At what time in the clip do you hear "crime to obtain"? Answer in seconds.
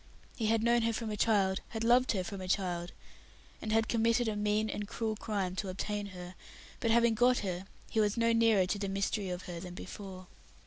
5.15-6.07